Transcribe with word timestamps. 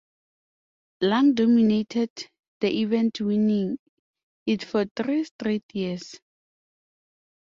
Lang 1.01 1.35
dominated 1.35 2.09
the 2.59 2.75
event, 2.81 3.21
winning 3.21 3.77
it 4.47 4.63
for 4.63 4.85
three 4.97 5.25
straight 5.25 5.61
years. 5.73 6.19